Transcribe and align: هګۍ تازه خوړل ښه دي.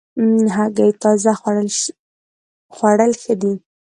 هګۍ 0.55 0.91
تازه 1.01 1.31
خوړل 2.77 3.11
ښه 3.21 3.33
دي. 3.41 3.53